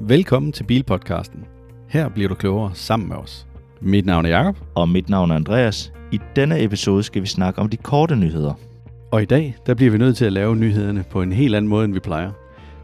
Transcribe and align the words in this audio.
Velkommen 0.00 0.52
til 0.52 0.64
Bilpodcasten. 0.64 1.44
Her 1.88 2.08
bliver 2.08 2.28
du 2.28 2.34
klogere 2.34 2.74
sammen 2.74 3.08
med 3.08 3.16
os. 3.16 3.46
Mit 3.80 4.06
navn 4.06 4.24
er 4.26 4.28
Jakob, 4.30 4.56
Og 4.74 4.88
mit 4.88 5.08
navn 5.08 5.30
er 5.30 5.34
Andreas. 5.34 5.92
I 6.12 6.18
denne 6.36 6.62
episode 6.62 7.02
skal 7.02 7.22
vi 7.22 7.26
snakke 7.26 7.60
om 7.60 7.68
de 7.68 7.76
korte 7.76 8.16
nyheder. 8.16 8.54
og 9.12 9.22
i 9.22 9.24
dag 9.24 9.56
der 9.66 9.74
bliver 9.74 9.90
vi 9.92 9.98
nødt 9.98 10.16
til 10.16 10.24
at 10.24 10.32
lave 10.32 10.56
nyhederne 10.56 11.04
på 11.10 11.22
en 11.22 11.32
helt 11.32 11.54
anden 11.54 11.68
måde, 11.68 11.84
end 11.84 11.92
vi 11.94 12.00
plejer. 12.00 12.30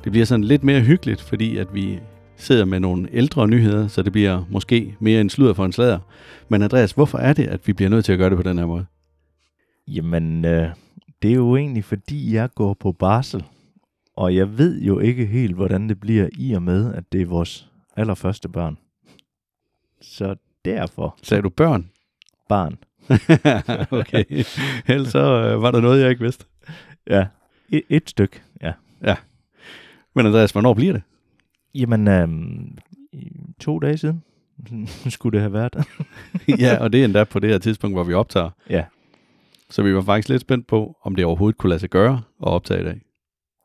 Det 0.05 0.13
bliver 0.13 0.27
sådan 0.27 0.45
lidt 0.45 0.65
mere 0.65 0.81
hyggeligt, 0.81 1.21
fordi 1.21 1.57
at 1.57 1.75
vi 1.75 1.99
sidder 2.37 2.65
med 2.65 2.81
nogle 2.81 3.09
ældre 3.13 3.49
nyheder, 3.49 3.89
så 3.89 4.03
det 4.03 4.13
bliver 4.13 4.45
måske 4.51 4.95
mere 5.01 5.21
en 5.21 5.31
sludder 5.31 5.55
for 5.55 5.65
en 5.65 5.73
slader. 5.73 5.99
Men 6.49 6.63
Andreas, 6.63 6.93
hvorfor 6.93 7.19
er 7.19 7.33
det, 7.33 7.47
at 7.47 7.61
vi 7.67 7.73
bliver 7.73 7.89
nødt 7.89 8.05
til 8.05 8.13
at 8.13 8.19
gøre 8.19 8.31
det 8.31 8.37
på 8.37 8.43
den 8.43 8.59
her 8.59 8.67
måde? 8.67 8.87
Jamen, 9.89 10.45
øh, 10.45 10.69
det 11.23 11.31
er 11.31 11.35
jo 11.35 11.57
egentlig 11.57 11.85
fordi, 11.85 12.35
jeg 12.35 12.49
går 12.55 12.75
på 12.81 12.93
barsel. 12.93 13.45
Og 14.21 14.35
jeg 14.35 14.59
ved 14.59 14.81
jo 14.81 14.99
ikke 14.99 15.27
helt, 15.27 15.55
hvordan 15.55 15.89
det 15.89 16.01
bliver 16.01 16.29
i 16.33 16.53
og 16.53 16.63
med, 16.63 16.95
at 16.95 17.13
det 17.13 17.23
er 17.23 17.27
vores 17.27 17.71
allerførste 17.97 18.49
barn. 18.49 18.79
Så 20.01 20.37
derfor, 20.65 21.19
Sagde 21.23 21.43
du 21.43 21.49
børn? 21.49 21.91
barn. 22.49 22.79
okay. 24.01 24.25
Ellers 24.95 25.09
så 25.09 25.19
øh, 25.19 25.63
var 25.63 25.71
der 25.71 25.81
noget, 25.81 26.01
jeg 26.03 26.11
ikke 26.11 26.23
vidste. 26.23 26.45
Ja, 27.11 27.27
et, 27.69 27.83
et 27.89 28.11
stykke, 28.11 28.43
ja. 28.63 28.73
Men 30.15 30.27
Andreas, 30.27 30.53
hvornår 30.53 30.75
bliver 30.75 30.93
det? 30.93 31.03
Jamen, 31.75 32.09
øh, 32.09 32.29
to 33.61 33.79
dage 33.79 33.99
siden 33.99 34.23
skulle 35.17 35.33
det 35.33 35.41
have 35.41 35.53
været. 35.53 35.77
ja, 36.65 36.79
og 36.81 36.93
det 36.93 37.01
er 37.01 37.05
endda 37.05 37.25
på 37.25 37.39
det 37.39 37.51
her 37.51 37.59
tidspunkt, 37.59 37.97
hvor 37.97 38.05
vi 38.05 38.15
optager. 38.15 38.51
ja. 38.71 38.85
Så 39.71 39.83
vi 39.83 39.95
var 39.95 40.03
faktisk 40.03 40.29
lidt 40.29 40.41
spændt 40.41 40.67
på, 40.67 40.97
om 41.03 41.17
det 41.17 41.25
overhovedet 41.25 41.59
kunne 41.59 41.71
lade 41.71 41.81
sig 41.81 41.91
gøre 41.91 42.15
at 42.43 42.49
optage 42.49 42.81
i 42.81 42.85
dag. 42.85 43.01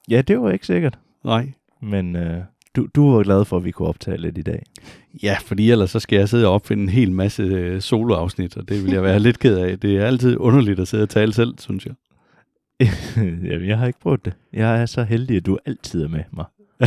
Ja, 0.10 0.22
det 0.22 0.42
var 0.42 0.52
ikke 0.52 0.66
sikkert. 0.66 1.00
Nej. 1.24 1.52
Men 1.82 2.16
øh, 2.16 2.42
du, 2.76 2.88
du 2.96 3.12
var 3.12 3.24
glad 3.24 3.46
for, 3.46 3.58
at 3.58 3.66
vi 3.66 3.72
kunne 3.72 3.88
optage 3.88 4.18
lidt 4.18 4.38
i 4.38 4.42
dag. 4.42 4.64
Ja, 5.24 5.38
fordi 5.46 5.72
ellers 5.72 5.90
så 5.90 6.00
skal 6.00 6.20
jeg 6.20 6.30
sidde 6.30 6.48
og 6.48 6.54
opfinde 6.54 6.84
en 6.84 6.90
hel 6.90 7.12
masse 7.12 7.44
øh, 7.44 7.82
soloafsnit, 7.82 8.58
og 8.58 8.70
det 8.70 8.84
vil 8.84 8.92
jeg 8.92 9.04
være 9.04 9.20
lidt 9.20 9.40
ked 9.40 9.58
af. 9.58 9.80
Det 9.80 9.98
er 9.98 10.06
altid 10.06 10.38
underligt 10.40 10.80
at 10.80 10.88
sidde 10.88 11.04
og 11.04 11.10
tale 11.10 11.34
selv, 11.34 11.54
synes 11.60 11.86
jeg. 11.86 11.94
Jamen, 13.50 13.68
jeg 13.68 13.78
har 13.78 13.88
ikke 13.88 14.00
prøvet 14.00 14.26
det. 14.26 14.34
Jeg 14.54 14.82
er 14.82 14.86
så 14.86 15.04
heldig, 15.04 15.38
at 15.38 15.46
du 15.46 15.58
altid 15.66 16.04
er 16.04 16.08
med 16.08 16.24
mig. 16.32 16.46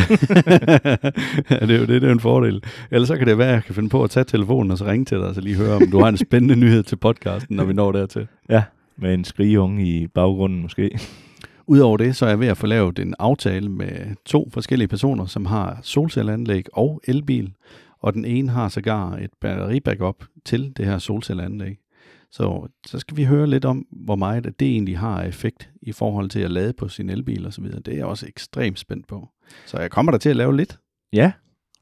ja, 1.51 1.67
det 1.67 1.71
er 1.71 1.81
jo 1.81 1.87
det, 1.87 2.03
det 2.03 2.05
er 2.05 2.13
en 2.13 2.21
fordel. 2.21 2.63
Ellers 2.91 3.09
så 3.09 3.17
kan 3.17 3.27
det 3.27 3.39
være, 3.39 3.49
at 3.49 3.55
jeg 3.55 3.65
kan 3.65 3.75
finde 3.75 3.89
på 3.89 4.05
at 4.05 4.11
tage 4.11 4.25
telefonen 4.25 4.71
og 4.71 4.79
så 4.79 4.87
ringe 4.87 5.05
til 5.05 5.19
dig, 5.19 5.27
og 5.27 5.35
så 5.35 5.41
lige 5.41 5.57
høre, 5.57 5.77
om 5.77 5.91
du 5.91 5.99
har 5.99 6.09
en 6.09 6.17
spændende 6.17 6.57
nyhed 6.57 6.83
til 6.83 6.97
podcasten, 6.97 7.57
når 7.57 7.65
vi 7.65 7.73
når 7.73 7.93
dertil. 7.93 8.27
Ja, 8.49 8.63
med 8.97 9.15
en 9.15 9.25
skrigeunge 9.25 9.87
i 9.87 10.07
baggrunden 10.07 10.63
måske. 10.63 10.99
Udover 11.71 11.97
det, 11.97 12.17
så 12.17 12.27
er 12.27 12.29
jeg 12.29 12.41
ved 12.41 12.47
at 12.49 12.57
få 12.57 12.67
lavet 12.67 12.99
en 12.99 13.15
aftale 13.19 13.69
med 13.69 14.17
to 14.25 14.49
forskellige 14.53 14.89
personer, 14.89 15.27
som 15.27 15.47
har 15.47 15.79
solcelleanlæg 15.83 16.65
og 16.73 17.01
elbil, 17.09 17.55
og 18.01 18.15
den 18.15 18.25
ene 18.25 18.51
har 18.51 18.69
sågar 18.69 19.17
et 19.17 19.31
batteribackup 19.41 20.25
til 20.45 20.73
det 20.77 20.87
her 20.87 20.99
solcelleanlæg. 20.99 21.79
Så, 22.31 22.69
så 22.87 22.99
skal 22.99 23.17
vi 23.17 23.25
høre 23.25 23.47
lidt 23.47 23.65
om, 23.65 23.87
hvor 23.91 24.17
meget 24.17 24.45
det 24.45 24.69
egentlig 24.69 24.99
har 24.99 25.23
effekt 25.23 25.71
i 25.83 25.93
forhold 25.93 26.31
til 26.31 26.41
at 26.41 26.51
lade 26.51 26.73
på 26.73 26.89
sin 26.89 27.11
elbil 27.11 27.47
og 27.47 27.53
så 27.53 27.61
videre. 27.61 27.81
Det 27.81 27.93
er 27.93 27.97
jeg 27.97 28.07
også 28.07 28.27
ekstremt 28.27 28.79
spændt 28.79 29.07
på. 29.07 29.29
Så 29.67 29.81
jeg 29.81 29.91
kommer 29.91 30.13
der 30.13 30.19
til 30.19 30.31
at 30.31 30.37
lave 30.37 30.57
lidt. 30.57 30.79
Ja, 31.13 31.33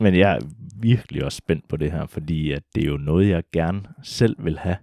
men 0.00 0.16
jeg 0.16 0.36
er 0.36 0.40
virkelig 0.80 1.24
også 1.24 1.36
spændt 1.36 1.68
på 1.68 1.76
det 1.76 1.92
her, 1.92 2.06
fordi 2.06 2.52
at 2.52 2.62
det 2.74 2.82
er 2.82 2.88
jo 2.88 2.96
noget, 2.96 3.28
jeg 3.28 3.42
gerne 3.52 3.82
selv 4.02 4.44
vil 4.44 4.58
have, 4.58 4.76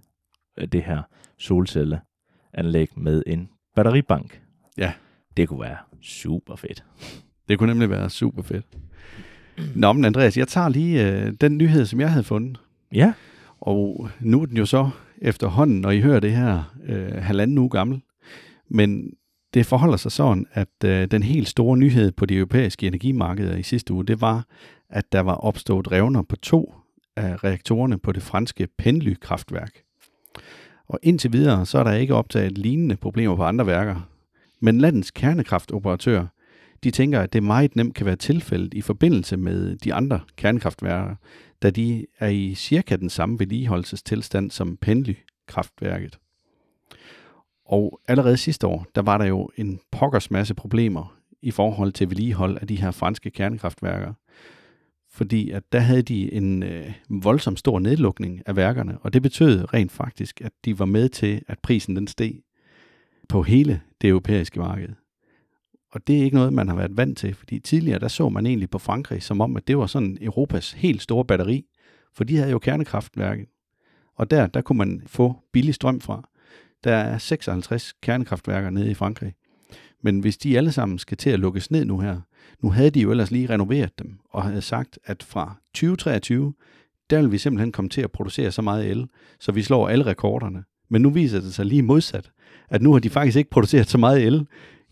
øh, 0.58 0.68
det 0.68 0.82
her 0.82 1.02
solcelleanlæg 1.38 2.88
med 2.96 3.22
en 3.26 3.48
batteribank. 3.76 4.43
Ja. 4.78 4.92
Det 5.36 5.48
kunne 5.48 5.60
være 5.60 5.76
super 6.02 6.56
fedt. 6.56 6.84
Det 7.48 7.58
kunne 7.58 7.72
nemlig 7.72 7.90
være 7.90 8.10
super 8.10 8.42
fedt. 8.42 8.66
Nå, 9.74 9.92
men 9.92 10.04
Andreas, 10.04 10.36
jeg 10.36 10.48
tager 10.48 10.68
lige 10.68 11.10
øh, 11.10 11.32
den 11.40 11.58
nyhed, 11.58 11.86
som 11.86 12.00
jeg 12.00 12.10
havde 12.10 12.24
fundet. 12.24 12.60
Ja, 12.92 13.12
Og 13.60 14.08
nu 14.20 14.42
er 14.42 14.46
den 14.46 14.56
jo 14.56 14.66
så 14.66 14.90
efterhånden, 15.18 15.80
når 15.80 15.90
I 15.90 16.00
hører 16.00 16.20
det 16.20 16.32
her, 16.32 16.74
øh, 16.86 17.12
halvanden 17.12 17.58
uge 17.58 17.70
gammel. 17.70 18.00
Men 18.68 19.10
det 19.54 19.66
forholder 19.66 19.96
sig 19.96 20.12
sådan, 20.12 20.46
at 20.52 20.68
øh, 20.84 21.06
den 21.10 21.22
helt 21.22 21.48
store 21.48 21.76
nyhed 21.76 22.12
på 22.12 22.26
de 22.26 22.36
europæiske 22.36 22.86
energimarkeder 22.86 23.56
i 23.56 23.62
sidste 23.62 23.92
uge, 23.92 24.06
det 24.06 24.20
var, 24.20 24.46
at 24.90 25.12
der 25.12 25.20
var 25.20 25.34
opstået 25.34 25.92
revner 25.92 26.22
på 26.22 26.36
to 26.36 26.74
af 27.16 27.44
reaktorerne 27.44 27.98
på 27.98 28.12
det 28.12 28.22
franske 28.22 28.68
Penly-kraftværk. 28.78 29.82
Og 30.88 30.98
indtil 31.02 31.32
videre, 31.32 31.66
så 31.66 31.78
er 31.78 31.84
der 31.84 31.92
ikke 31.92 32.14
optaget 32.14 32.58
lignende 32.58 32.96
problemer 32.96 33.36
på 33.36 33.44
andre 33.44 33.66
værker. 33.66 34.08
Men 34.64 34.78
landets 34.78 35.10
kernekraftoperatør, 35.10 36.26
de 36.84 36.90
tænker, 36.90 37.20
at 37.20 37.32
det 37.32 37.42
meget 37.42 37.76
nemt 37.76 37.94
kan 37.94 38.06
være 38.06 38.16
tilfældet 38.16 38.74
i 38.74 38.80
forbindelse 38.80 39.36
med 39.36 39.76
de 39.76 39.94
andre 39.94 40.20
kernekraftværker, 40.36 41.14
da 41.62 41.70
de 41.70 42.06
er 42.18 42.28
i 42.28 42.54
cirka 42.54 42.96
den 42.96 43.10
samme 43.10 43.38
vedligeholdelsestilstand 43.38 44.50
som 44.50 44.76
Penly-kraftværket. 44.76 46.18
Og 47.66 48.00
allerede 48.08 48.36
sidste 48.36 48.66
år, 48.66 48.86
der 48.94 49.02
var 49.02 49.18
der 49.18 49.24
jo 49.24 49.50
en 49.56 49.80
pokkers 49.90 50.30
masse 50.30 50.54
problemer 50.54 51.16
i 51.42 51.50
forhold 51.50 51.92
til 51.92 52.10
vedligehold 52.10 52.58
af 52.60 52.66
de 52.66 52.80
her 52.80 52.90
franske 52.90 53.30
kernekraftværker. 53.30 54.12
Fordi 55.10 55.50
at 55.50 55.62
der 55.72 55.80
havde 55.80 56.02
de 56.02 56.32
en 56.32 56.62
øh, 56.62 56.92
voldsom 57.08 57.56
stor 57.56 57.78
nedlukning 57.78 58.42
af 58.46 58.56
værkerne, 58.56 58.98
og 58.98 59.12
det 59.12 59.22
betød 59.22 59.74
rent 59.74 59.92
faktisk, 59.92 60.40
at 60.40 60.52
de 60.64 60.78
var 60.78 60.84
med 60.84 61.08
til, 61.08 61.42
at 61.48 61.58
prisen 61.58 61.96
den 61.96 62.06
steg 62.06 62.40
på 63.28 63.42
hele 63.42 63.80
det 64.04 64.10
europæiske 64.10 64.58
marked. 64.58 64.88
Og 65.92 66.06
det 66.06 66.18
er 66.18 66.22
ikke 66.22 66.36
noget, 66.36 66.52
man 66.52 66.68
har 66.68 66.76
været 66.76 66.96
vant 66.96 67.18
til, 67.18 67.34
fordi 67.34 67.58
tidligere 67.58 67.98
der 67.98 68.08
så 68.08 68.28
man 68.28 68.46
egentlig 68.46 68.70
på 68.70 68.78
Frankrig 68.78 69.22
som 69.22 69.40
om, 69.40 69.56
at 69.56 69.68
det 69.68 69.78
var 69.78 69.86
sådan 69.86 70.18
Europas 70.20 70.72
helt 70.72 71.02
store 71.02 71.24
batteri, 71.24 71.66
for 72.14 72.24
de 72.24 72.36
havde 72.36 72.50
jo 72.50 72.58
kernekraftværket. 72.58 73.46
Og 74.14 74.30
der, 74.30 74.46
der 74.46 74.60
kunne 74.60 74.78
man 74.78 75.02
få 75.06 75.36
billig 75.52 75.74
strøm 75.74 76.00
fra. 76.00 76.28
Der 76.84 76.94
er 76.94 77.18
56 77.18 77.92
kernekraftværker 77.92 78.70
nede 78.70 78.90
i 78.90 78.94
Frankrig. 78.94 79.34
Men 80.02 80.20
hvis 80.20 80.38
de 80.38 80.56
alle 80.56 80.72
sammen 80.72 80.98
skal 80.98 81.16
til 81.16 81.30
at 81.30 81.40
lukkes 81.40 81.70
ned 81.70 81.84
nu 81.84 81.98
her, 81.98 82.20
nu 82.60 82.70
havde 82.70 82.90
de 82.90 83.00
jo 83.00 83.10
ellers 83.10 83.30
lige 83.30 83.48
renoveret 83.48 83.98
dem, 83.98 84.18
og 84.30 84.42
havde 84.42 84.62
sagt, 84.62 84.98
at 85.04 85.22
fra 85.22 85.54
2023, 85.74 86.54
der 87.10 87.20
vil 87.20 87.32
vi 87.32 87.38
simpelthen 87.38 87.72
komme 87.72 87.88
til 87.88 88.00
at 88.00 88.12
producere 88.12 88.52
så 88.52 88.62
meget 88.62 88.90
el, 88.90 89.06
så 89.40 89.52
vi 89.52 89.62
slår 89.62 89.88
alle 89.88 90.06
rekorderne. 90.06 90.64
Men 90.88 91.02
nu 91.02 91.10
viser 91.10 91.40
det 91.40 91.54
sig 91.54 91.66
lige 91.66 91.82
modsat, 91.82 92.30
at 92.68 92.82
nu 92.82 92.92
har 92.92 92.98
de 92.98 93.10
faktisk 93.10 93.36
ikke 93.36 93.50
produceret 93.50 93.88
så 93.88 93.98
meget 93.98 94.26
el 94.26 94.46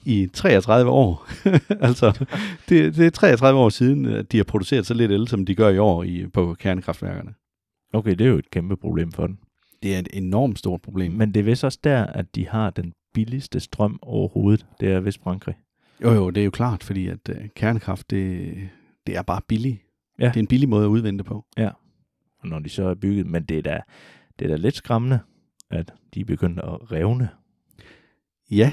i 0.05 0.29
33 0.33 0.91
år. 0.91 1.29
altså, 1.89 2.27
det, 2.69 2.97
det 2.97 3.07
er 3.07 3.11
33 3.11 3.61
år 3.61 3.69
siden, 3.69 4.07
at 4.07 4.33
de 4.33 4.37
har 4.37 4.45
produceret 4.45 4.87
så 4.87 4.95
lidt 4.95 5.13
el, 5.13 5.29
som 5.29 5.47
de 5.47 5.55
gør 5.55 5.69
i 5.69 5.79
år 5.79 6.03
i, 6.03 6.27
på 6.27 6.57
kernekraftværkerne. 6.59 7.35
okay, 7.93 8.11
det 8.11 8.21
er 8.21 8.31
jo 8.31 8.39
et 8.39 8.51
kæmpe 8.51 8.77
problem 8.77 9.13
for 9.13 9.27
den. 9.27 9.39
Det 9.83 9.95
er 9.95 9.99
et 9.99 10.09
enormt 10.13 10.59
stort 10.59 10.83
problem. 10.83 11.13
Men 11.13 11.35
det 11.35 11.41
er 11.41 11.45
vist 11.45 11.65
også 11.65 11.79
der, 11.85 12.07
at 12.07 12.35
de 12.35 12.49
har 12.49 12.71
den 12.71 12.93
billigste 13.15 13.61
strøm 13.61 13.99
overhovedet. 14.03 14.67
Det 14.81 14.93
er 14.93 15.01
vist 15.01 15.23
Frankrig. 15.23 15.55
Jo, 16.03 16.13
jo, 16.13 16.31
det 16.31 16.41
er 16.41 16.45
jo 16.45 16.51
klart, 16.51 16.83
fordi 16.83 17.09
at 17.09 17.29
uh, 17.29 17.37
kernekraft, 17.57 18.11
det, 18.11 18.55
det 19.07 19.17
er 19.17 19.23
bare 19.23 19.41
billigt. 19.49 19.79
Ja. 20.19 20.29
Det 20.29 20.37
er 20.37 20.41
en 20.41 20.47
billig 20.47 20.69
måde 20.69 20.85
at 20.85 20.89
udvinde 20.89 21.19
det 21.19 21.27
på. 21.27 21.45
Og 22.41 22.49
når 22.49 22.59
de 22.59 22.69
så 22.69 22.85
er 22.85 22.95
bygget. 22.95 23.27
Men 23.27 23.43
det 23.43 23.59
er 23.59 23.63
da, 23.63 23.81
det 24.39 24.45
er 24.45 24.49
da 24.49 24.57
lidt 24.57 24.77
skræmmende, 24.77 25.21
at 25.73 25.93
de 26.15 26.21
er 26.21 26.25
begyndt 26.25 26.59
at 26.59 26.93
revne. 26.93 27.29
Ja, 28.51 28.73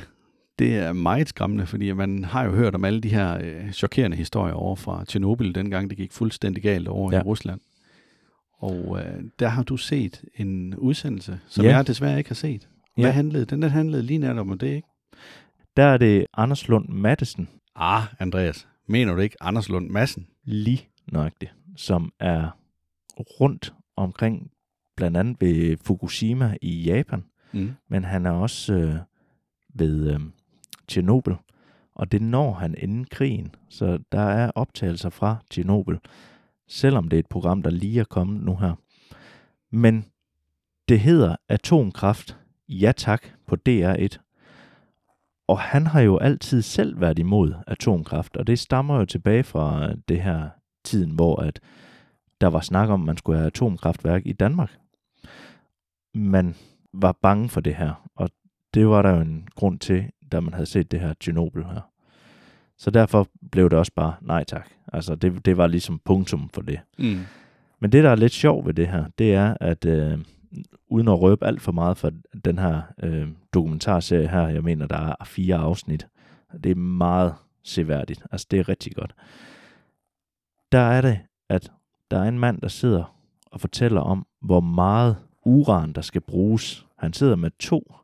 det 0.60 0.78
er 0.78 0.94
meget 0.94 1.30
skræmmende, 1.30 1.66
fordi 1.66 1.92
man 1.92 2.24
har 2.24 2.44
jo 2.46 2.52
hørt 2.52 2.76
om 2.76 2.86
alle 2.86 3.02
de 3.02 3.10
her 3.10 3.38
øh, 3.44 3.72
chokerende 3.72 4.18
historier 4.18 4.54
over 4.54 4.76
fra 4.76 5.06
Tjernobyl, 5.06 5.52
dengang 5.56 5.90
det 5.90 5.98
gik 5.98 6.12
fuldstændig 6.12 6.64
galt 6.64 6.88
over 6.88 7.12
ja. 7.14 7.20
I 7.20 7.22
Rusland. 7.22 7.60
Og 8.54 9.00
øh, 9.00 9.24
der 9.40 9.48
har 9.48 9.64
du 9.64 9.78
set 9.78 10.24
en 10.36 10.76
udsendelse, 10.76 11.40
som 11.48 11.66
Ja. 11.66 11.76
jeg 11.76 11.88
desværre 11.88 12.18
ikke 12.18 12.30
har 12.30 12.36
set. 12.36 12.68
Hvad 12.96 13.06
Ja. 13.06 13.12
handlede 13.12 13.46
den? 13.46 13.62
Den 13.62 13.70
handlede 13.72 14.04
lige 14.04 14.18
netop 14.20 14.50
om 14.50 14.58
det, 14.58 14.68
ikke? 14.76 14.88
Der 15.78 15.84
er 15.84 15.98
det 15.98 16.26
Anders 16.34 16.68
Lund 16.68 16.90
Mattesen, 16.90 17.50
Ah, 17.76 18.04
Andreas, 18.20 18.68
mener 18.88 19.14
du 19.14 19.20
ikke 19.22 19.36
Anders 19.44 19.70
Lund 19.70 19.90
Madsen? 19.90 20.28
lige 20.44 20.88
nøjagtigt, 21.12 21.54
som 21.78 22.12
er 22.20 22.50
rundt 23.20 23.74
omkring 23.96 24.52
blandt 25.00 25.18
andet 25.18 25.36
ved 25.42 25.78
Fukushima 25.78 26.56
i 26.62 26.84
Japan, 26.84 27.24
Mm. 27.52 27.72
men 27.88 28.04
han 28.04 28.26
er 28.26 28.32
også 28.32 28.74
øh, 28.74 28.96
ved 29.74 30.14
øh, 30.14 30.20
Tjernobyl, 30.88 31.34
og 31.96 32.12
det 32.12 32.22
når 32.22 32.54
han 32.54 32.76
inden 32.78 33.06
krigen, 33.06 33.56
så 33.70 34.00
der 34.12 34.22
er 34.22 34.52
optagelser 34.56 35.10
fra 35.10 35.38
Tjernobyl, 35.52 35.98
selvom 36.68 37.08
det 37.08 37.18
er 37.18 37.20
et 37.20 37.28
program, 37.28 37.62
der 37.64 37.70
lige 37.70 38.00
er 38.00 38.04
kommet 38.04 38.44
nu 38.44 38.56
her. 38.56 38.74
Men 39.72 40.06
det 40.90 41.00
hedder 41.00 41.36
Atomkraft, 41.50 42.38
ja 42.70 42.92
tak, 42.98 43.24
på 43.48 43.58
DR1. 43.70 44.18
Og 45.48 45.60
han 45.60 45.88
har 45.88 46.02
jo 46.02 46.18
altid 46.18 46.62
selv 46.62 47.02
været 47.02 47.20
imod 47.20 47.54
atomkraft, 47.68 48.38
og 48.38 48.48
det 48.48 48.60
stammer 48.60 49.00
jo 49.00 49.06
tilbage 49.06 49.44
fra 49.44 49.94
det 50.08 50.22
her 50.22 50.50
tiden, 50.84 51.12
hvor 51.12 51.36
at 51.36 51.60
der 52.42 52.48
var 52.48 52.60
snak 52.62 52.90
om, 52.90 53.02
at 53.02 53.06
man 53.06 53.18
skulle 53.18 53.38
have 53.38 53.48
atomkraftværk 53.48 54.22
i 54.26 54.34
Danmark. 54.34 54.78
Man 56.14 56.56
var 56.94 57.12
bange 57.22 57.50
for 57.50 57.62
det 57.62 57.76
her, 57.76 58.10
og 58.16 58.30
det 58.74 58.88
var 58.88 59.02
der 59.02 59.10
jo 59.16 59.22
en 59.22 59.48
grund 59.56 59.80
til, 59.80 60.12
da 60.32 60.40
man 60.40 60.54
havde 60.54 60.66
set 60.66 60.92
det 60.92 61.00
her 61.00 61.14
Tjernobyl 61.14 61.64
her. 61.64 61.90
Så 62.78 62.92
derfor 62.92 63.28
blev 63.52 63.70
det 63.70 63.80
også 63.80 63.92
bare 63.96 64.14
nej 64.22 64.44
tak. 64.44 64.70
Altså 64.94 65.16
det, 65.16 65.46
det 65.46 65.58
var 65.58 65.68
ligesom 65.68 66.00
punktum 66.06 66.50
for 66.54 66.62
det. 66.62 66.80
Mm. 66.98 67.20
Men 67.80 67.92
det, 67.92 68.04
der 68.04 68.10
er 68.10 68.16
lidt 68.16 68.32
sjovt 68.32 68.66
ved 68.66 68.74
det 68.74 68.88
her, 68.88 69.06
det 69.18 69.34
er, 69.34 69.58
at 69.62 69.86
øh, 69.86 70.20
uden 70.88 71.08
at 71.08 71.22
røbe 71.22 71.46
alt 71.46 71.62
for 71.62 71.72
meget 71.72 71.98
for 71.98 72.12
den 72.46 72.60
her 72.60 72.82
øh, 73.04 73.28
dokumentarserie 73.54 74.28
her, 74.28 74.48
jeg 74.48 74.64
mener, 74.64 74.88
der 74.88 74.98
er 74.98 75.26
fire 75.26 75.56
afsnit, 75.56 76.08
det 76.64 76.72
er 76.72 76.76
meget 76.76 77.36
seværdigt. 77.64 78.24
Altså, 78.32 78.48
det 78.52 78.60
er 78.60 78.70
rigtig 78.70 78.96
godt. 78.96 79.16
Der 80.72 80.80
er 80.80 81.02
det, 81.02 81.20
at 81.50 81.72
der 82.12 82.20
er 82.20 82.28
en 82.28 82.40
mand, 82.40 82.62
der 82.62 82.68
sidder 82.68 83.16
og 83.46 83.62
fortæller 83.62 84.02
om, 84.02 84.26
hvor 84.42 84.60
meget 84.60 85.18
uran, 85.50 85.94
der 85.94 86.02
skal 86.02 86.22
bruges. 86.22 86.86
Han 86.98 87.14
sidder 87.14 87.36
med 87.36 87.52
to 87.60 87.96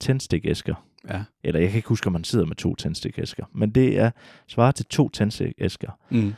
tændstikæsker. 0.00 0.86
Ja. 1.08 1.24
Eller 1.44 1.60
jeg 1.60 1.68
kan 1.68 1.76
ikke 1.76 1.88
huske, 1.88 2.06
om 2.06 2.14
han 2.14 2.24
sidder 2.24 2.46
med 2.46 2.56
to 2.56 2.74
tændstikæsker. 2.74 3.44
Men 3.52 3.70
det 3.70 3.98
er 3.98 4.10
svaret 4.46 4.74
til 4.74 4.86
to 4.86 5.08
tændstikæsker. 5.08 5.90
Mm. 6.10 6.32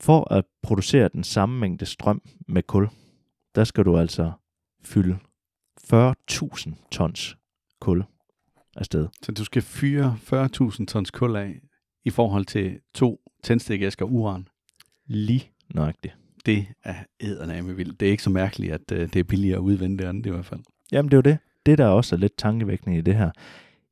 For 0.00 0.32
at 0.32 0.44
producere 0.62 1.08
den 1.08 1.24
samme 1.24 1.60
mængde 1.60 1.86
strøm 1.86 2.22
med 2.48 2.62
kul, 2.62 2.88
der 3.54 3.64
skal 3.64 3.84
du 3.84 3.98
altså 3.98 4.32
fylde 4.82 5.18
40.000 5.92 6.88
tons 6.90 7.36
kul 7.80 8.04
afsted. 8.76 9.08
Så 9.22 9.32
du 9.32 9.44
skal 9.44 9.62
fyre 9.62 10.18
40.000 10.22 10.86
tons 10.86 11.10
kul 11.10 11.36
af 11.36 11.60
i 12.04 12.10
forhold 12.10 12.44
til 12.44 12.80
to 12.94 13.20
tændstikæsker 13.42 14.04
uran. 14.04 14.48
Lige 15.06 15.50
nøjagtigt. 15.74 16.16
Det 16.46 16.66
er 16.84 16.94
eddermame 17.20 17.76
vildt. 17.76 18.00
Det 18.00 18.06
er 18.06 18.10
ikke 18.10 18.22
så 18.22 18.30
mærkeligt, 18.30 18.72
at 18.72 18.92
uh, 18.92 18.98
det 18.98 19.16
er 19.16 19.24
billigere 19.24 19.56
at 19.56 19.62
udvinde 19.62 19.98
det 19.98 20.04
andet 20.04 20.26
i 20.26 20.30
hvert 20.30 20.44
fald. 20.44 20.60
Jamen 20.92 21.10
det 21.10 21.14
er 21.14 21.18
jo 21.18 21.22
det. 21.34 21.38
Det, 21.66 21.78
der 21.78 21.86
også 21.86 22.14
er 22.14 22.18
lidt 22.18 22.36
tankevækkende 22.38 22.98
i 22.98 23.00
det 23.00 23.14
her, 23.14 23.30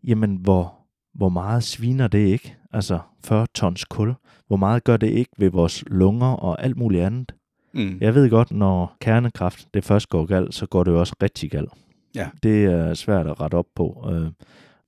jamen 0.04 0.36
hvor, 0.36 0.74
hvor 1.14 1.28
meget 1.28 1.62
sviner 1.62 2.08
det 2.08 2.18
ikke? 2.18 2.56
Altså 2.72 2.98
40 3.24 3.46
tons 3.54 3.84
kul. 3.84 4.14
Hvor 4.46 4.56
meget 4.56 4.84
gør 4.84 4.96
det 4.96 5.06
ikke 5.10 5.30
ved 5.38 5.50
vores 5.50 5.84
lunger 5.86 6.26
og 6.26 6.64
alt 6.64 6.76
muligt 6.76 7.02
andet? 7.02 7.34
Mm. 7.74 7.98
Jeg 8.00 8.14
ved 8.14 8.30
godt, 8.30 8.50
når 8.52 8.96
kernekraft 9.00 9.68
det 9.74 9.84
først 9.84 10.08
går 10.08 10.26
galt, 10.26 10.54
så 10.54 10.66
går 10.66 10.84
det 10.84 10.90
jo 10.90 11.00
også 11.00 11.14
rigtig 11.22 11.50
galt. 11.50 11.70
Ja. 12.14 12.28
Det 12.42 12.64
er 12.64 12.94
svært 12.94 13.26
at 13.26 13.40
rette 13.40 13.54
op 13.54 13.66
på. 13.76 14.10
Øh, 14.12 14.30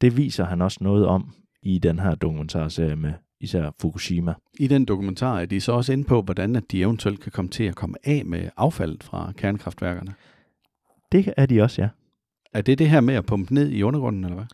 Det 0.00 0.16
viser 0.16 0.44
han 0.44 0.62
også 0.62 0.78
noget 0.80 1.06
om 1.06 1.34
i 1.62 1.78
den 1.78 1.98
her 1.98 2.14
dokumentarserie 2.14 2.96
med 2.96 3.12
især 3.40 3.70
Fukushima. 3.80 4.34
I 4.58 4.66
den 4.66 4.84
dokumentar 4.84 5.40
er 5.40 5.46
de 5.46 5.60
så 5.60 5.72
også 5.72 5.92
inde 5.92 6.04
på, 6.04 6.22
hvordan 6.22 6.56
at 6.56 6.72
de 6.72 6.80
eventuelt 6.80 7.20
kan 7.20 7.32
komme 7.32 7.50
til 7.50 7.64
at 7.64 7.74
komme 7.74 7.96
af 8.04 8.24
med 8.24 8.48
affaldet 8.56 9.02
fra 9.02 9.32
kernekraftværkerne. 9.36 10.14
Det 11.12 11.34
er 11.36 11.46
de 11.46 11.62
også, 11.62 11.82
ja. 11.82 11.88
Er 12.52 12.62
det 12.62 12.78
det 12.78 12.90
her 12.90 13.00
med 13.00 13.14
at 13.14 13.26
pumpe 13.26 13.54
ned 13.54 13.70
i 13.70 13.82
undergrunden, 13.82 14.24
eller 14.24 14.36
hvad? 14.36 14.46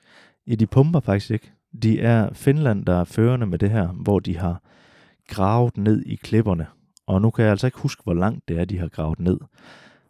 Ja, 0.46 0.54
de 0.54 0.66
pumper 0.66 1.00
faktisk 1.00 1.30
ikke. 1.30 1.52
De 1.82 2.00
er 2.00 2.32
Finland, 2.32 2.86
der 2.86 3.00
er 3.00 3.04
førende 3.04 3.46
med 3.46 3.58
det 3.58 3.70
her, 3.70 3.88
hvor 3.88 4.18
de 4.18 4.38
har 4.38 4.62
gravet 5.28 5.76
ned 5.76 6.02
i 6.06 6.14
klipperne. 6.14 6.66
Og 7.06 7.22
nu 7.22 7.30
kan 7.30 7.42
jeg 7.44 7.50
altså 7.50 7.66
ikke 7.66 7.78
huske, 7.78 8.02
hvor 8.04 8.14
langt 8.14 8.48
det 8.48 8.58
er, 8.58 8.64
de 8.64 8.78
har 8.78 8.88
gravet 8.88 9.20
ned. 9.20 9.38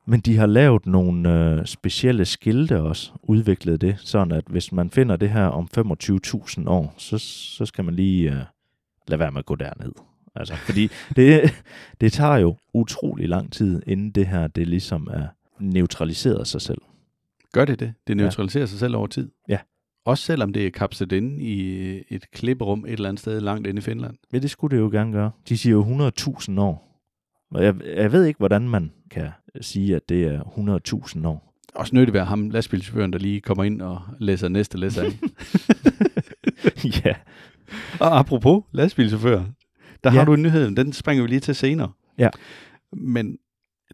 Men 0.07 0.21
de 0.21 0.37
har 0.37 0.47
lavet 0.47 0.87
nogle 0.87 1.35
øh, 1.35 1.67
specielle 1.67 2.25
skilte 2.25 2.81
også, 2.81 3.13
udviklet 3.23 3.81
det, 3.81 3.97
sådan 3.99 4.33
at 4.33 4.45
hvis 4.47 4.73
man 4.73 4.91
finder 4.91 5.17
det 5.17 5.31
her 5.31 5.45
om 5.45 5.69
25.000 5.79 6.69
år, 6.69 6.95
så, 6.97 7.19
så 7.59 7.67
skal 7.67 7.85
man 7.85 7.95
lige 7.95 8.31
øh, 8.31 8.43
lade 9.09 9.19
være 9.19 9.33
med 9.33 9.39
at 9.39 9.47
gå 9.47 9.55
derned. 9.55 9.93
Altså, 10.35 10.57
fordi 10.57 10.91
det, 11.17 11.51
det 12.01 12.13
tager 12.13 12.37
jo 12.37 12.57
utrolig 12.75 13.29
lang 13.29 13.53
tid, 13.53 13.83
inden 13.87 14.11
det 14.11 14.27
her 14.27 14.47
det 14.47 14.69
ligesom 14.69 15.09
er 15.11 15.27
neutraliseret 15.59 16.47
sig 16.47 16.61
selv. 16.61 16.81
Gør 17.53 17.65
det 17.65 17.81
det? 17.81 17.95
Det 18.07 18.17
neutraliserer 18.17 18.63
ja. 18.63 18.67
sig 18.67 18.79
selv 18.79 18.97
over 18.97 19.07
tid? 19.07 19.31
Ja. 19.49 19.59
Også 20.05 20.25
selvom 20.25 20.53
det 20.53 20.67
er 20.67 20.71
kapslet 20.71 21.13
inde 21.13 21.45
i 21.45 21.79
et 22.09 22.31
klipperum 22.31 22.85
et 22.85 22.93
eller 22.93 23.09
andet 23.09 23.21
sted 23.21 23.41
langt 23.41 23.67
inde 23.67 23.79
i 23.79 23.83
Finland? 23.83 24.17
Ja, 24.33 24.39
det 24.39 24.51
skulle 24.51 24.77
det 24.77 24.83
jo 24.83 24.89
gerne 24.89 25.13
gøre. 25.13 25.31
De 25.49 25.59
siger 25.59 25.73
jo 25.73 26.11
100.000 26.19 26.61
år. 26.61 26.91
Og 27.51 27.65
jeg, 27.65 27.75
jeg 27.85 28.13
ved 28.13 28.25
ikke, 28.25 28.39
hvordan 28.39 28.69
man 28.69 28.91
kan 29.11 29.31
sige, 29.61 29.97
at 29.97 30.09
det 30.09 30.25
er 30.25 30.41
100.000 31.17 31.27
år. 31.27 31.55
Også 31.75 31.95
nødt 31.95 32.07
til 32.07 32.11
at 32.11 32.15
være 32.15 32.25
ham, 32.25 32.51
lastbilchaufføren, 32.51 33.13
der 33.13 33.19
lige 33.19 33.41
kommer 33.41 33.65
ind 33.65 33.83
og 33.83 34.01
læser 34.19 34.49
næste 34.49 34.79
læser 34.79 35.03
af. 35.03 35.11
ja. 37.05 37.15
Og 38.01 38.19
apropos 38.19 38.63
lastbilchauffør, 38.73 39.45
der 40.05 40.11
Ja. 40.13 40.19
har 40.19 40.25
du 40.25 40.35
en 40.35 40.43
nyhed, 40.43 40.71
den 40.71 40.93
springer 40.93 41.23
vi 41.25 41.29
lige 41.29 41.41
til 41.41 41.55
senere. 41.55 41.93
Ja. 42.19 42.29
Men 42.93 43.39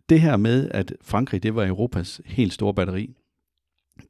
det 0.09 0.21
her 0.21 0.37
med, 0.37 0.69
at 0.71 0.93
Frankrig, 1.03 1.43
det 1.43 1.55
var 1.55 1.67
Europas 1.67 2.21
helt 2.27 2.53
store 2.53 2.75
batteri, 2.75 3.15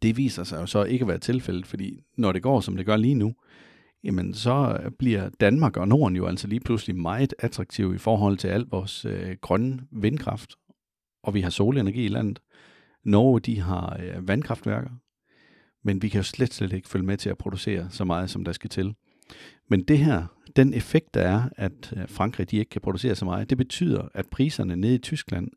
det 0.02 0.16
viser 0.16 0.44
sig 0.44 0.60
jo 0.60 0.66
så 0.66 0.84
ikke 0.84 1.02
at 1.02 1.08
være 1.08 1.18
tilfældet, 1.18 1.66
fordi 1.66 2.00
når 2.16 2.32
det 2.32 2.42
går, 2.42 2.60
som 2.60 2.76
det 2.76 2.86
gør 2.86 2.96
lige 2.96 3.14
nu, 3.14 3.34
jamen 4.04 4.34
så 4.34 4.78
bliver 4.98 5.28
Danmark 5.40 5.76
og 5.76 5.88
Norden 5.88 6.16
jo 6.16 6.26
altså 6.26 6.46
lige 6.48 6.60
pludselig 6.60 6.96
meget 6.96 7.34
attraktive 7.38 7.94
i 7.94 7.98
forhold 7.98 8.36
til 8.38 8.48
al 8.48 8.66
vores 8.70 9.04
øh, 9.04 9.36
grønne 9.40 9.80
vindkraft, 9.92 10.54
og 11.22 11.34
vi 11.34 11.40
har 11.40 11.50
solenergi 11.50 12.04
i 12.04 12.08
landet. 12.08 12.40
Norge, 13.04 13.40
de 13.40 13.60
har 13.60 13.98
øh, 14.02 14.28
vandkraftværker, 14.28 14.90
men 15.84 16.02
vi 16.02 16.08
kan 16.08 16.18
jo 16.18 16.22
slet, 16.22 16.54
slet 16.54 16.72
ikke 16.72 16.88
følge 16.88 17.06
med 17.06 17.16
til 17.16 17.30
at 17.30 17.38
producere 17.38 17.86
så 17.90 18.04
meget, 18.04 18.30
som 18.30 18.44
der 18.44 18.52
skal 18.52 18.70
til. 18.70 18.94
Men 19.68 19.82
det 19.82 19.98
her, 19.98 20.26
den 20.56 20.74
effekt, 20.74 21.14
der 21.14 21.20
er, 21.20 21.42
at 21.56 21.92
øh, 21.96 22.08
Frankrig 22.08 22.50
de 22.50 22.56
ikke 22.56 22.70
kan 22.70 22.80
producere 22.80 23.14
så 23.14 23.24
meget, 23.24 23.50
det 23.50 23.58
betyder, 23.58 24.08
at 24.14 24.26
priserne 24.26 24.76
nede 24.76 24.94
i 24.94 24.98
Tyskland 24.98 25.48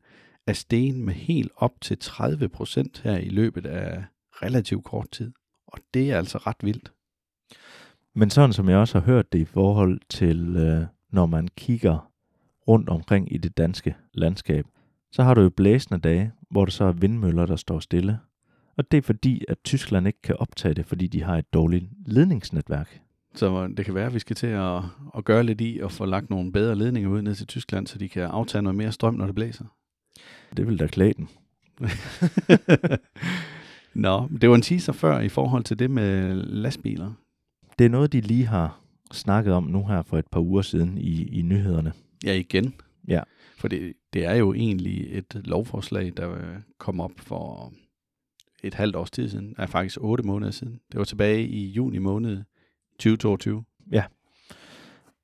er 0.48 0.54
stegen 0.54 1.06
med 1.06 1.14
helt 1.14 1.52
op 1.56 1.82
til 1.82 1.98
30 1.98 2.50
procent 2.50 3.02
her 3.04 3.18
i 3.18 3.30
løbet 3.30 3.66
af 3.66 4.04
relativt 4.42 4.84
kort 4.84 5.12
tid. 5.12 5.32
Og 5.68 5.80
det 5.94 6.12
er 6.12 6.18
altså 6.18 6.38
ret 6.38 6.58
vildt. 6.64 6.92
Men 8.16 8.30
sådan 8.30 8.54
som 8.54 8.70
jeg 8.70 8.78
også 8.78 9.00
har 9.00 9.06
hørt 9.06 9.34
det 9.34 9.40
i 9.40 9.46
forhold 9.46 10.00
til, 10.10 10.56
øh, 10.56 10.86
når 11.12 11.26
man 11.26 11.48
kigger 11.58 12.12
rundt 12.68 12.90
omkring 12.90 13.34
i 13.34 13.38
det 13.38 13.58
danske 13.58 13.96
landskab, 14.14 14.66
så 15.12 15.24
har 15.24 15.34
du 15.34 15.42
jo 15.42 15.50
blæsende 15.50 16.00
dage, 16.00 16.32
hvor 16.52 16.66
der 16.66 16.72
så 16.72 16.84
er 16.84 16.92
vindmøller, 16.92 17.46
der 17.46 17.56
står 17.56 17.80
stille. 17.80 18.20
Og 18.78 18.92
det 18.92 18.98
er 18.98 19.02
fordi, 19.02 19.46
at 19.48 19.58
Tyskland 19.64 20.08
ikke 20.08 20.22
kan 20.22 20.36
optage 20.36 20.74
det, 20.74 20.86
fordi 20.86 21.08
de 21.08 21.24
har 21.24 21.38
et 21.38 21.54
dårligt 21.54 21.86
ledningsnetværk. 22.06 23.02
Så 23.36 23.68
det 23.78 23.86
kan 23.86 23.96
være, 23.96 24.06
at 24.06 24.14
vi 24.14 24.20
skal 24.20 24.36
til 24.36 24.48
at, 24.48 24.82
at 25.18 25.26
gøre 25.26 25.44
lidt 25.44 25.62
i 25.62 25.80
og 25.84 25.92
få 25.92 26.06
lagt 26.06 26.30
nogle 26.30 26.52
bedre 26.52 26.76
ledninger 26.76 27.10
ud 27.10 27.22
ned 27.22 27.36
til 27.36 27.48
Tyskland, 27.48 27.88
så 27.88 27.98
de 27.98 28.10
kan 28.10 28.24
aftage 28.24 28.62
noget 28.62 28.76
mere 28.76 28.92
strøm, 28.92 29.14
når 29.14 29.26
det 29.26 29.36
blæser. 29.36 29.66
Det 30.58 30.68
vil 30.68 30.80
da 30.80 30.88
klæde 30.88 31.14
den. 31.14 31.30
Nå, 33.94 34.30
det 34.42 34.50
var 34.50 34.56
en 34.56 34.62
teaser 34.62 34.94
før 34.94 35.20
i 35.20 35.30
forhold 35.30 35.64
til 35.64 35.80
det 35.80 35.92
med 35.92 36.34
lastbiler. 36.36 37.14
Det 37.80 37.86
er 37.86 37.90
noget, 37.90 38.14
de 38.14 38.22
lige 38.22 38.46
har 38.46 38.80
snakket 39.12 39.54
om 39.54 39.64
nu 39.64 39.86
her 39.86 40.02
for 40.02 40.18
et 40.18 40.28
par 40.32 40.40
uger 40.40 40.62
siden 40.62 40.98
i, 40.98 41.40
i 41.40 41.42
nyhederne. 41.42 41.94
Ja, 42.24 42.34
igen. 42.34 42.74
Ja. 43.08 43.22
For 43.58 43.68
det, 43.68 43.94
det 44.14 44.26
er 44.26 44.34
jo 44.34 44.54
egentlig 44.54 45.08
et 45.18 45.42
lovforslag, 45.46 46.14
der 46.18 46.36
øh, 46.36 46.58
kom 46.78 47.02
op 47.02 47.12
for 47.18 47.74
et 48.64 48.74
halvt 48.74 48.96
års 48.96 49.12
tid 49.12 49.30
siden. 49.30 49.56
Er 49.58 49.66
faktisk 49.66 49.98
otte 50.02 50.24
måneder 50.24 50.52
siden. 50.52 50.80
Det 50.92 50.98
var 50.98 51.04
tilbage 51.04 51.48
i 51.48 51.66
juni 51.66 51.98
måned 51.98 52.44
2022. 53.00 53.64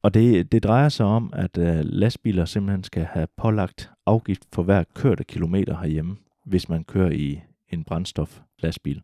Og 0.06 0.14
det, 0.14 0.52
det 0.52 0.64
drejer 0.64 0.90
sig 0.90 1.06
om, 1.06 1.34
at 1.34 1.58
øh, 1.58 1.80
lastbiler 1.84 2.46
simpelthen 2.46 2.84
skal 2.84 3.04
have 3.04 3.28
pålagt 3.38 3.92
afgift 4.06 4.48
for 4.54 4.64
hver 4.64 4.84
kørte 4.94 5.24
kilometer 5.24 5.78
herhjemme, 5.78 6.18
hvis 6.46 6.70
man 6.70 6.84
kører 6.84 7.12
i 7.12 7.42
en 7.70 7.84
brændstoflastbil. 7.84 9.02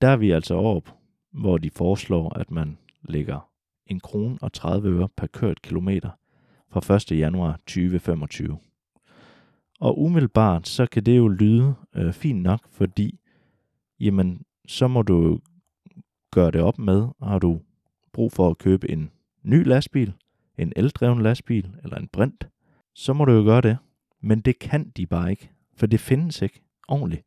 Der 0.00 0.08
er 0.08 0.16
vi 0.16 0.30
altså 0.30 0.54
op, 0.54 0.94
hvor 1.32 1.58
de 1.58 1.70
foreslår, 1.70 2.38
at 2.38 2.50
man 2.50 2.78
lægger 3.02 3.50
en 3.86 4.00
krone 4.00 4.38
og 4.42 4.52
30 4.52 4.88
øre 4.88 5.08
per 5.16 5.26
kørt 5.26 5.62
kilometer 5.62 6.10
fra 6.68 6.94
1. 6.94 7.18
januar 7.18 7.56
2025. 7.56 8.58
Og 9.80 10.00
umiddelbart, 10.00 10.68
så 10.68 10.86
kan 10.86 11.02
det 11.02 11.16
jo 11.16 11.28
lyde 11.28 11.74
øh, 11.96 12.12
fint 12.12 12.42
nok, 12.42 12.60
fordi 12.70 13.20
jamen, 14.00 14.42
så 14.68 14.88
må 14.88 15.02
du 15.02 15.40
gøre 16.30 16.50
det 16.50 16.60
op 16.60 16.78
med, 16.78 17.08
har 17.22 17.38
du 17.38 17.60
brug 18.12 18.32
for 18.32 18.50
at 18.50 18.58
købe 18.58 18.90
en 18.90 19.10
ny 19.42 19.66
lastbil, 19.66 20.12
en 20.58 20.72
eldreven 20.76 21.22
lastbil 21.22 21.70
eller 21.84 21.96
en 21.96 22.08
brint, 22.08 22.48
så 22.94 23.12
må 23.12 23.24
du 23.24 23.32
jo 23.32 23.42
gøre 23.42 23.60
det. 23.60 23.78
Men 24.22 24.40
det 24.40 24.58
kan 24.58 24.90
de 24.96 25.06
bare 25.06 25.30
ikke, 25.30 25.50
for 25.76 25.86
det 25.86 26.00
findes 26.00 26.42
ikke 26.42 26.62
ordentligt. 26.88 27.26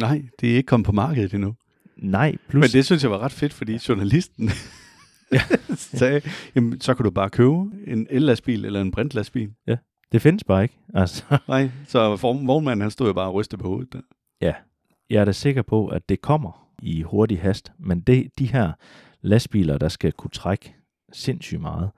Nej, 0.00 0.22
det 0.40 0.52
er 0.52 0.56
ikke 0.56 0.66
kommet 0.66 0.84
på 0.86 0.92
markedet 0.92 1.34
endnu. 1.34 1.54
Nej, 1.96 2.36
plus... 2.48 2.60
Men 2.60 2.70
det 2.70 2.84
synes 2.84 3.02
jeg 3.02 3.10
var 3.10 3.18
ret 3.18 3.32
fedt, 3.32 3.52
fordi 3.52 3.78
journalisten 3.88 4.50
sagde, 5.76 6.20
jamen, 6.54 6.80
så 6.80 6.94
kan 6.94 7.04
du 7.04 7.10
bare 7.10 7.30
købe 7.30 7.70
en 7.86 8.06
el-lastbil 8.10 8.64
eller 8.64 8.80
en 8.80 8.90
brintlastbil. 8.90 9.52
det 10.12 10.22
findes 10.22 10.44
bare 10.44 10.62
ikke. 10.62 10.78
Altså, 10.94 11.24
Nej, 11.48 11.70
så 11.86 12.16
vognmanden 12.22 12.80
han 12.80 12.90
stod 12.90 13.06
jo 13.06 13.12
bare 13.12 13.26
og 13.26 13.34
rystede 13.34 13.62
på 13.62 13.68
hovedet. 13.68 13.92
Der. 13.92 14.00
ja, 14.40 14.54
jeg 15.10 15.20
er 15.20 15.24
da 15.24 15.32
sikker 15.32 15.62
på, 15.62 15.86
at 15.86 16.08
det 16.08 16.20
kommer 16.20 16.65
i 16.82 17.02
hurtig 17.02 17.40
hast, 17.40 17.72
men 17.78 18.00
det, 18.00 18.30
de 18.38 18.46
her 18.46 18.72
lastbiler, 19.20 19.78
der 19.78 19.88
skal 19.88 20.12
kunne 20.12 20.30
trække 20.30 20.74
sindssygt 21.12 21.60
meget 21.60 21.90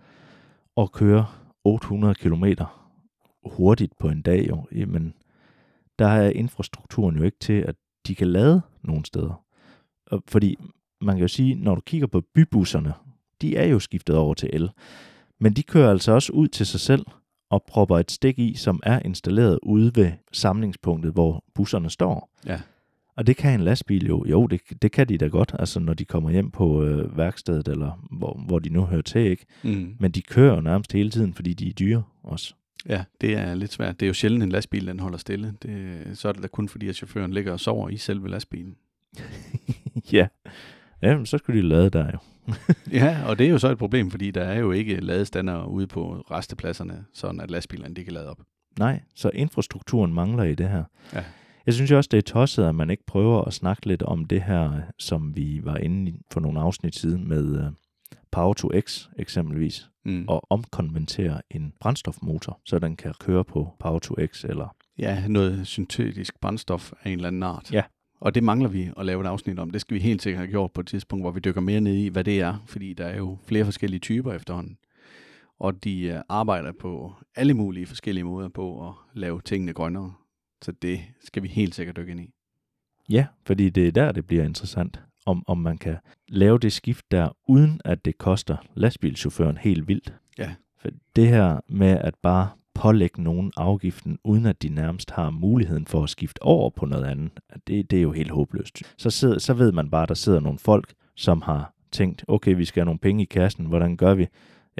og 0.76 0.92
køre 0.92 1.26
800 1.64 2.14
km 2.14 2.44
hurtigt 3.44 3.98
på 3.98 4.08
en 4.08 4.22
dag, 4.22 4.48
jo, 4.48 4.66
jamen, 4.72 5.14
der 5.98 6.06
er 6.06 6.30
infrastrukturen 6.30 7.16
jo 7.16 7.22
ikke 7.22 7.38
til, 7.40 7.52
at 7.52 7.74
de 8.06 8.14
kan 8.14 8.26
lade 8.26 8.62
nogen 8.82 9.04
steder. 9.04 9.44
Og 10.06 10.22
Fordi 10.28 10.56
man 11.00 11.16
kan 11.16 11.22
jo 11.22 11.28
sige, 11.28 11.54
når 11.54 11.74
du 11.74 11.80
kigger 11.80 12.06
på 12.06 12.20
bybusserne, 12.34 12.94
de 13.42 13.56
er 13.56 13.66
jo 13.66 13.78
skiftet 13.78 14.16
over 14.16 14.34
til 14.34 14.50
el. 14.52 14.70
Men 15.40 15.52
de 15.52 15.62
kører 15.62 15.90
altså 15.90 16.12
også 16.12 16.32
ud 16.32 16.48
til 16.48 16.66
sig 16.66 16.80
selv 16.80 17.06
og 17.50 17.62
propper 17.68 17.98
et 17.98 18.10
stik 18.10 18.38
i, 18.38 18.54
som 18.54 18.80
er 18.82 19.00
installeret 19.04 19.58
ude 19.62 19.92
ved 19.94 20.12
samlingspunktet, 20.32 21.12
hvor 21.12 21.44
busserne 21.54 21.90
står. 21.90 22.30
Ja. 22.46 22.60
Og 23.18 23.26
det 23.26 23.36
kan 23.36 23.54
en 23.54 23.60
lastbil 23.60 24.06
jo. 24.06 24.24
Jo, 24.26 24.46
det, 24.46 24.60
det 24.82 24.92
kan 24.92 25.08
de 25.08 25.18
da 25.18 25.26
godt, 25.26 25.54
altså 25.58 25.80
når 25.80 25.94
de 25.94 26.04
kommer 26.04 26.30
hjem 26.30 26.50
på 26.50 26.84
øh, 26.84 27.16
værkstedet, 27.16 27.68
eller 27.68 28.06
hvor, 28.10 28.40
hvor 28.46 28.58
de 28.58 28.68
nu 28.68 28.84
hører 28.84 29.02
til, 29.02 29.20
ikke? 29.20 29.46
Mm. 29.62 29.96
Men 30.00 30.10
de 30.10 30.22
kører 30.22 30.54
jo 30.54 30.60
nærmest 30.60 30.92
hele 30.92 31.10
tiden, 31.10 31.34
fordi 31.34 31.54
de 31.54 31.68
er 31.68 31.72
dyre 31.72 32.02
også. 32.22 32.54
Ja, 32.88 33.04
det 33.20 33.36
er 33.36 33.54
lidt 33.54 33.72
svært. 33.72 34.00
Det 34.00 34.06
er 34.06 34.08
jo 34.08 34.14
sjældent, 34.14 34.42
en 34.42 34.52
lastbil 34.52 34.86
den 34.86 35.00
holder 35.00 35.18
stille. 35.18 35.54
Det, 35.62 36.02
så 36.18 36.28
er 36.28 36.32
det 36.32 36.42
da 36.42 36.48
kun 36.48 36.68
fordi, 36.68 36.88
at 36.88 36.96
chaufføren 36.96 37.32
ligger 37.32 37.52
og 37.52 37.60
sover 37.60 37.88
i 37.88 37.96
selve 37.96 38.28
lastbilen. 38.28 38.76
ja. 40.12 40.26
Ja, 41.02 41.24
så 41.24 41.38
skulle 41.38 41.62
de 41.62 41.68
lade 41.68 41.90
der 41.90 42.10
jo. 42.12 42.18
ja, 43.00 43.18
og 43.26 43.38
det 43.38 43.46
er 43.46 43.50
jo 43.50 43.58
så 43.58 43.68
et 43.68 43.78
problem, 43.78 44.10
fordi 44.10 44.30
der 44.30 44.42
er 44.42 44.58
jo 44.58 44.72
ikke 44.72 45.00
ladestander 45.00 45.64
ude 45.64 45.86
på 45.86 46.24
restepladserne, 46.30 47.04
sådan 47.14 47.40
at 47.40 47.50
lastbilerne 47.50 47.94
de 47.94 48.04
kan 48.04 48.12
lade 48.12 48.30
op. 48.30 48.40
Nej, 48.78 49.00
så 49.14 49.30
infrastrukturen 49.34 50.14
mangler 50.14 50.44
i 50.44 50.54
det 50.54 50.68
her. 50.68 50.84
Ja. 51.14 51.24
Jeg 51.68 51.74
synes 51.74 51.90
jo 51.90 51.96
også, 51.96 52.08
det 52.12 52.18
er 52.18 52.22
tosset, 52.22 52.64
at 52.64 52.74
man 52.74 52.90
ikke 52.90 53.06
prøver 53.06 53.42
at 53.44 53.52
snakke 53.54 53.86
lidt 53.86 54.02
om 54.02 54.24
det 54.24 54.42
her, 54.42 54.80
som 54.98 55.36
vi 55.36 55.60
var 55.64 55.76
inde 55.76 56.10
i 56.10 56.20
for 56.32 56.40
nogle 56.40 56.60
afsnit 56.60 56.94
siden 56.96 57.28
med 57.28 57.66
uh, 57.66 57.72
Power 58.30 58.54
to 58.54 58.70
X 58.80 59.08
eksempelvis, 59.18 59.90
Mm. 60.04 60.24
og 60.28 60.42
omkonvertere 60.50 61.40
en 61.50 61.72
brændstofmotor, 61.80 62.60
så 62.64 62.78
den 62.78 62.96
kan 62.96 63.14
køre 63.20 63.44
på 63.44 63.68
Power 63.80 63.98
to 63.98 64.14
X 64.26 64.44
eller 64.44 64.76
Ja, 64.98 65.26
noget 65.28 65.66
syntetisk 65.66 66.40
brændstof 66.40 66.92
af 67.02 67.10
en 67.10 67.18
eller 67.18 67.28
anden 67.28 67.42
art. 67.42 67.72
Ja. 67.72 67.82
Og 68.20 68.34
det 68.34 68.42
mangler 68.42 68.68
vi 68.68 68.90
at 68.96 69.06
lave 69.06 69.20
et 69.20 69.26
afsnit 69.26 69.58
om. 69.58 69.70
Det 69.70 69.80
skal 69.80 69.94
vi 69.94 70.00
helt 70.00 70.22
sikkert 70.22 70.38
have 70.40 70.50
gjort 70.50 70.72
på 70.72 70.80
et 70.80 70.86
tidspunkt, 70.86 71.22
hvor 71.22 71.30
vi 71.30 71.40
dykker 71.40 71.60
mere 71.60 71.80
ned 71.80 71.94
i, 71.94 72.08
hvad 72.08 72.24
det 72.24 72.40
er. 72.40 72.64
Fordi 72.66 72.92
der 72.92 73.04
er 73.06 73.16
jo 73.16 73.38
flere 73.46 73.64
forskellige 73.64 74.00
typer 74.00 74.32
efterhånden. 74.32 74.78
Og 75.60 75.84
de 75.84 76.02
øh, 76.02 76.20
arbejder 76.28 76.72
på 76.80 77.12
alle 77.36 77.54
mulige 77.54 77.86
forskellige 77.86 78.24
måder 78.24 78.48
på 78.48 78.88
at 78.88 78.94
lave 79.14 79.40
tingene 79.44 79.72
grønnere. 79.72 80.12
Så 80.62 80.72
det 80.72 81.00
skal 81.20 81.42
vi 81.42 81.48
helt 81.48 81.74
sikkert 81.74 81.96
dykke 81.96 82.10
ind 82.10 82.20
i. 82.20 82.30
Ja, 83.08 83.26
fordi 83.46 83.70
det 83.70 83.88
er 83.88 83.92
der, 83.92 84.12
det 84.12 84.26
bliver 84.26 84.44
interessant, 84.44 85.00
om, 85.26 85.44
om 85.46 85.58
man 85.58 85.78
kan 85.78 85.96
lave 86.28 86.58
det 86.58 86.72
skift 86.72 87.10
der, 87.10 87.36
uden 87.48 87.80
at 87.84 88.04
det 88.04 88.18
koster 88.18 88.56
lastbilchaufføren 88.74 89.56
helt 89.56 89.88
vildt. 89.88 90.14
Ja. 90.38 90.54
For 90.78 90.88
det 91.16 91.28
her 91.28 91.60
med 91.68 91.98
at 92.00 92.14
bare 92.22 92.48
pålægge 92.74 93.22
nogen 93.22 93.52
afgiften, 93.56 94.18
uden 94.24 94.46
at 94.46 94.62
de 94.62 94.68
nærmest 94.68 95.10
har 95.10 95.30
muligheden 95.30 95.86
for 95.86 96.02
at 96.02 96.10
skifte 96.10 96.42
over 96.42 96.70
på 96.70 96.86
noget 96.86 97.04
andet, 97.04 97.30
det, 97.66 97.90
det 97.90 97.98
er 97.98 98.02
jo 98.02 98.12
helt 98.12 98.30
håbløst. 98.30 98.82
Så, 98.98 99.10
sidder, 99.10 99.38
så 99.38 99.54
ved 99.54 99.72
man 99.72 99.90
bare, 99.90 100.02
at 100.02 100.08
der 100.08 100.14
sidder 100.14 100.40
nogle 100.40 100.58
folk, 100.58 100.94
som 101.14 101.42
har 101.42 101.74
tænkt, 101.92 102.24
okay, 102.28 102.54
vi 102.56 102.64
skal 102.64 102.80
have 102.80 102.84
nogle 102.84 102.98
penge 102.98 103.22
i 103.22 103.26
kassen, 103.26 103.66
hvordan 103.66 103.96
gør 103.96 104.14
vi? 104.14 104.28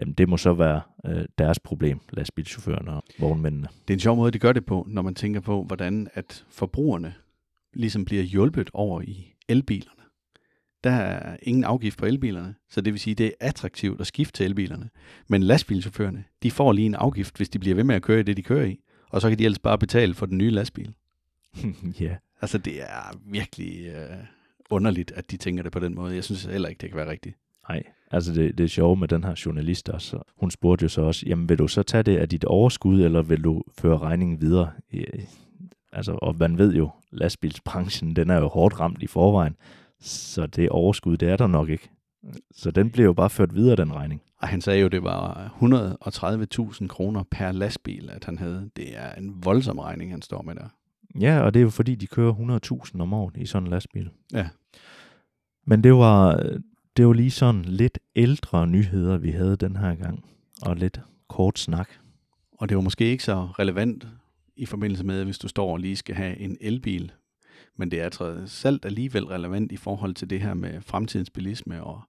Jamen, 0.00 0.14
det 0.14 0.28
må 0.28 0.36
så 0.36 0.52
være 0.52 0.80
øh, 1.06 1.24
deres 1.38 1.58
problem, 1.58 2.00
lastbilchaufførerne 2.12 2.92
og 2.92 3.02
vognmændene. 3.18 3.68
Det 3.88 3.94
er 3.94 3.96
en 3.96 4.00
sjov 4.00 4.16
måde, 4.16 4.30
de 4.30 4.38
gør 4.38 4.52
det 4.52 4.66
på, 4.66 4.86
når 4.90 5.02
man 5.02 5.14
tænker 5.14 5.40
på, 5.40 5.62
hvordan 5.64 6.08
at 6.14 6.44
forbrugerne 6.50 7.14
ligesom 7.74 8.04
bliver 8.04 8.22
hjulpet 8.22 8.70
over 8.72 9.02
i 9.02 9.34
elbilerne. 9.48 10.02
Der 10.84 10.90
er 10.90 11.36
ingen 11.42 11.64
afgift 11.64 11.98
på 11.98 12.06
elbilerne, 12.06 12.54
så 12.70 12.80
det 12.80 12.92
vil 12.92 13.00
sige, 13.00 13.14
det 13.14 13.26
er 13.26 13.30
attraktivt 13.40 14.00
at 14.00 14.06
skifte 14.06 14.32
til 14.32 14.46
elbilerne. 14.46 14.90
Men 15.28 15.42
lastbilchaufførerne, 15.42 16.24
de 16.42 16.50
får 16.50 16.72
lige 16.72 16.86
en 16.86 16.94
afgift, 16.94 17.36
hvis 17.36 17.48
de 17.48 17.58
bliver 17.58 17.74
ved 17.74 17.84
med 17.84 17.94
at 17.94 18.02
køre 18.02 18.20
i 18.20 18.22
det, 18.22 18.36
de 18.36 18.42
kører 18.42 18.66
i. 18.66 18.80
Og 19.10 19.20
så 19.20 19.28
kan 19.28 19.38
de 19.38 19.44
ellers 19.44 19.58
bare 19.58 19.78
betale 19.78 20.14
for 20.14 20.26
den 20.26 20.38
nye 20.38 20.50
lastbil. 20.50 20.94
ja. 22.00 22.16
Altså, 22.40 22.58
det 22.58 22.82
er 22.82 23.20
virkelig 23.26 23.86
øh, 23.86 24.16
underligt, 24.70 25.12
at 25.12 25.30
de 25.30 25.36
tænker 25.36 25.62
det 25.62 25.72
på 25.72 25.78
den 25.78 25.94
måde. 25.94 26.14
Jeg 26.14 26.24
synes 26.24 26.44
heller 26.44 26.68
ikke, 26.68 26.80
det 26.80 26.88
kan 26.88 26.96
være 26.96 27.10
rigtigt. 27.10 27.36
Nej, 27.68 27.82
altså 28.10 28.32
det, 28.32 28.58
det 28.58 28.64
er 28.64 28.68
sjovt 28.68 28.98
med 28.98 29.08
den 29.08 29.24
her 29.24 29.42
journalist 29.46 29.88
også. 29.88 30.18
Hun 30.36 30.50
spurgte 30.50 30.82
jo 30.82 30.88
så 30.88 31.02
også, 31.02 31.26
jamen 31.26 31.48
vil 31.48 31.58
du 31.58 31.68
så 31.68 31.82
tage 31.82 32.02
det 32.02 32.16
af 32.16 32.28
dit 32.28 32.44
overskud, 32.44 33.02
eller 33.02 33.22
vil 33.22 33.44
du 33.44 33.62
føre 33.78 33.98
regningen 33.98 34.40
videre? 34.40 34.70
Altså, 35.92 36.12
og 36.12 36.36
man 36.38 36.58
ved 36.58 36.74
jo, 36.74 36.90
lastbilsbranchen, 37.10 38.16
den 38.16 38.30
er 38.30 38.36
jo 38.38 38.48
hårdt 38.48 38.80
ramt 38.80 39.02
i 39.02 39.06
forvejen, 39.06 39.56
så 40.00 40.46
det 40.46 40.68
overskud, 40.68 41.16
det 41.16 41.28
er 41.28 41.36
der 41.36 41.46
nok 41.46 41.68
ikke. 41.68 41.90
Så 42.52 42.70
den 42.70 42.90
bliver 42.90 43.06
jo 43.06 43.12
bare 43.12 43.30
ført 43.30 43.54
videre, 43.54 43.76
den 43.76 43.94
regning. 43.94 44.22
Og 44.40 44.48
han 44.48 44.60
sagde 44.60 44.80
jo, 44.80 44.88
det 44.88 45.02
var 45.02 45.52
130.000 46.80 46.86
kroner 46.86 47.24
per 47.30 47.52
lastbil, 47.52 48.10
at 48.10 48.24
han 48.24 48.38
havde. 48.38 48.70
Det 48.76 48.96
er 48.96 49.14
en 49.14 49.44
voldsom 49.44 49.78
regning, 49.78 50.10
han 50.10 50.22
står 50.22 50.42
med 50.42 50.54
der. 50.54 50.68
Ja, 51.20 51.40
og 51.40 51.54
det 51.54 51.60
er 51.60 51.64
jo 51.64 51.70
fordi, 51.70 51.94
de 51.94 52.06
kører 52.06 52.60
100.000 52.94 53.00
om 53.00 53.12
året 53.12 53.36
i 53.36 53.46
sådan 53.46 53.66
en 53.66 53.70
lastbil. 53.70 54.10
Ja. 54.32 54.48
Men 55.66 55.84
det 55.84 55.94
var, 55.94 56.46
det 56.98 57.06
var 57.06 57.12
lige 57.12 57.30
sådan 57.30 57.62
lidt 57.62 57.98
ældre 58.16 58.66
nyheder, 58.66 59.18
vi 59.18 59.30
havde 59.30 59.56
den 59.56 59.76
her 59.76 59.94
gang, 59.94 60.24
og 60.62 60.76
lidt 60.76 61.00
kort 61.28 61.58
snak. 61.58 61.88
Og 62.52 62.68
det 62.68 62.76
var 62.76 62.82
måske 62.82 63.04
ikke 63.04 63.24
så 63.24 63.48
relevant 63.58 64.06
i 64.56 64.66
forbindelse 64.66 65.04
med, 65.04 65.24
hvis 65.24 65.38
du 65.38 65.48
står 65.48 65.72
og 65.72 65.78
lige 65.78 65.96
skal 65.96 66.14
have 66.14 66.38
en 66.38 66.56
elbil. 66.60 67.12
Men 67.76 67.90
det 67.90 68.00
er 68.00 68.04
altså 68.04 68.34
trods 68.34 68.64
alt 68.64 68.84
alligevel 68.84 69.24
relevant 69.24 69.72
i 69.72 69.76
forhold 69.76 70.14
til 70.14 70.30
det 70.30 70.40
her 70.40 70.54
med 70.54 70.80
fremtidens 70.80 71.30
bilisme, 71.30 71.84
og 71.84 72.00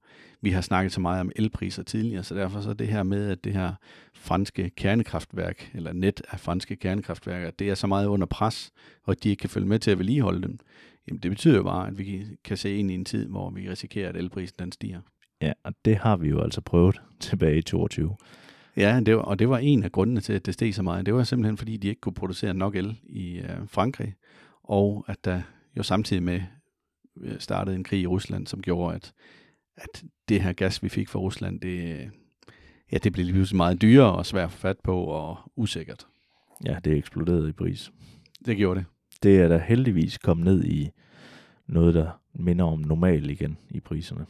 vi 0.41 0.49
har 0.49 0.61
snakket 0.61 0.91
så 0.91 1.01
meget 1.01 1.21
om 1.21 1.31
elpriser 1.35 1.83
tidligere, 1.83 2.23
så 2.23 2.35
derfor 2.35 2.61
så 2.61 2.73
det 2.73 2.87
her 2.87 3.03
med, 3.03 3.29
at 3.29 3.43
det 3.43 3.53
her 3.53 3.73
franske 4.13 4.69
kernekraftværk, 4.69 5.71
eller 5.73 5.93
net 5.93 6.21
af 6.31 6.39
franske 6.39 6.75
kernekraftværker, 6.75 7.51
det 7.51 7.69
er 7.69 7.75
så 7.75 7.87
meget 7.87 8.05
under 8.05 8.27
pres, 8.27 8.71
og 9.03 9.23
de 9.23 9.29
ikke 9.29 9.41
kan 9.41 9.49
følge 9.49 9.67
med 9.67 9.79
til 9.79 9.91
at 9.91 9.97
vedligeholde 9.97 10.41
dem, 10.41 10.59
jamen 11.09 11.19
det 11.19 11.31
betyder 11.31 11.57
jo 11.57 11.63
bare, 11.63 11.87
at 11.87 11.97
vi 11.97 12.25
kan 12.43 12.57
se 12.57 12.77
ind 12.77 12.91
i 12.91 12.93
en 12.93 13.05
tid, 13.05 13.25
hvor 13.25 13.49
vi 13.49 13.69
risikerer, 13.69 14.09
at 14.09 14.17
elprisen 14.17 14.55
den 14.59 14.71
stiger. 14.71 15.01
Ja, 15.41 15.53
og 15.63 15.73
det 15.85 15.97
har 15.97 16.17
vi 16.17 16.29
jo 16.29 16.41
altså 16.41 16.61
prøvet 16.61 17.01
tilbage 17.19 17.57
i 17.57 17.61
22. 17.61 18.15
Ja, 18.77 19.01
det 19.05 19.15
var, 19.15 19.21
og 19.21 19.39
det 19.39 19.49
var 19.49 19.57
en 19.57 19.83
af 19.83 19.91
grundene 19.91 20.21
til, 20.21 20.33
at 20.33 20.45
det 20.45 20.53
steg 20.53 20.75
så 20.75 20.83
meget. 20.83 21.05
Det 21.05 21.13
var 21.13 21.23
simpelthen, 21.23 21.57
fordi 21.57 21.77
de 21.77 21.87
ikke 21.87 22.01
kunne 22.01 22.13
producere 22.13 22.53
nok 22.53 22.75
el 22.75 22.99
i 23.03 23.37
øh, 23.37 23.67
Frankrig, 23.67 24.13
og 24.63 25.05
at 25.07 25.25
der 25.25 25.41
jo 25.77 25.83
samtidig 25.83 26.23
med 26.23 26.41
startede 27.39 27.75
en 27.75 27.83
krig 27.83 28.01
i 28.01 28.07
Rusland, 28.07 28.47
som 28.47 28.61
gjorde, 28.61 28.95
at, 28.95 29.13
at 29.77 30.03
det 30.29 30.41
her 30.41 30.53
gas, 30.53 30.83
vi 30.83 30.89
fik 30.89 31.09
fra 31.09 31.19
Rusland, 31.19 31.61
det, 31.61 32.09
ja, 32.91 32.97
det 32.97 33.13
blev 33.13 33.25
lige 33.25 33.57
meget 33.57 33.81
dyrere 33.81 34.15
og 34.15 34.25
svært 34.25 34.45
at 34.45 34.51
få 34.51 34.57
fat 34.57 34.79
på 34.83 35.03
og 35.03 35.37
usikkert. 35.55 36.07
Ja, 36.65 36.77
det 36.83 36.97
eksploderede 36.97 37.49
i 37.49 37.51
pris. 37.51 37.91
Det 38.45 38.57
gjorde 38.57 38.79
det. 38.79 38.85
Det 39.23 39.39
er 39.39 39.47
da 39.47 39.57
heldigvis 39.67 40.17
kommet 40.17 40.45
ned 40.45 40.63
i 40.63 40.89
noget, 41.67 41.93
der 41.93 42.21
minder 42.33 42.65
om 42.65 42.79
normal 42.79 43.29
igen 43.29 43.57
i 43.69 43.79
priserne. 43.79 44.25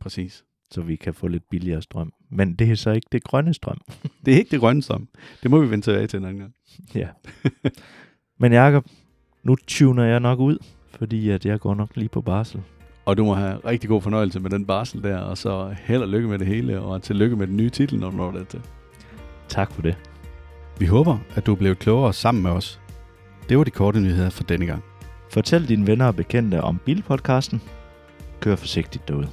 Præcis. 0.00 0.44
Så 0.70 0.82
vi 0.82 0.96
kan 0.96 1.14
få 1.14 1.28
lidt 1.28 1.50
billigere 1.50 1.82
strøm. 1.82 2.12
Men 2.30 2.54
det 2.54 2.70
er 2.70 2.74
så 2.74 2.90
ikke 2.90 3.06
det 3.12 3.24
grønne 3.24 3.54
strøm. 3.54 3.80
Det 4.24 4.34
er 4.34 4.38
ikke 4.38 4.50
det 4.50 4.60
grønne 4.60 4.82
strøm. 4.82 5.08
Det 5.42 5.50
må 5.50 5.60
vi 5.60 5.70
vente 5.70 5.90
tilbage 5.90 6.06
til 6.06 6.16
en 6.18 6.24
anden 6.24 6.38
gang. 6.38 6.54
ja. 6.94 7.08
Men 8.38 8.52
Jacob, 8.52 8.86
nu 9.42 9.56
tuner 9.66 10.04
jeg 10.04 10.20
nok 10.20 10.38
ud, 10.38 10.58
fordi 10.90 11.30
at 11.30 11.46
jeg 11.46 11.60
går 11.60 11.74
nok 11.74 11.96
lige 11.96 12.08
på 12.08 12.20
barsel. 12.20 12.62
Og 13.04 13.16
du 13.16 13.24
må 13.24 13.34
have 13.34 13.56
rigtig 13.64 13.88
god 13.88 14.02
fornøjelse 14.02 14.40
med 14.40 14.50
den 14.50 14.66
barsel 14.66 15.02
der, 15.02 15.18
og 15.18 15.38
så 15.38 15.74
held 15.78 16.02
og 16.02 16.08
lykke 16.08 16.28
med 16.28 16.38
det 16.38 16.46
hele, 16.46 16.80
og 16.80 17.02
tillykke 17.02 17.36
med 17.36 17.46
den 17.46 17.56
nye 17.56 17.70
titel, 17.70 17.98
når 17.98 18.10
du 18.10 18.16
når 18.16 18.30
det 18.30 18.48
til. 18.48 18.60
Tak 19.48 19.72
for 19.72 19.82
det. 19.82 19.96
Vi 20.78 20.86
håber, 20.86 21.18
at 21.34 21.46
du 21.46 21.52
er 21.52 21.56
blevet 21.56 21.78
klogere 21.78 22.12
sammen 22.12 22.42
med 22.42 22.50
os. 22.50 22.83
Det 23.48 23.58
var 23.58 23.64
de 23.64 23.70
korte 23.70 24.00
nyheder 24.00 24.30
for 24.30 24.44
denne 24.44 24.66
gang. 24.66 24.82
Fortæl 25.30 25.68
dine 25.68 25.86
venner 25.86 26.06
og 26.06 26.16
bekendte 26.16 26.60
om 26.60 26.80
Bilpodcasten. 26.84 27.62
Kør 28.40 28.56
forsigtigt 28.56 29.08
derude. 29.08 29.28